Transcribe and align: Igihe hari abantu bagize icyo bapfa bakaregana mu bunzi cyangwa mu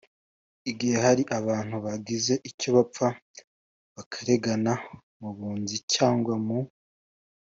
Igihe 0.71 0.97
hari 1.05 1.23
abantu 1.39 1.75
bagize 1.85 2.33
icyo 2.49 2.69
bapfa 2.77 3.07
bakaregana 3.95 4.73
mu 5.19 5.29
bunzi 5.37 5.77
cyangwa 5.93 6.33
mu 6.45 6.59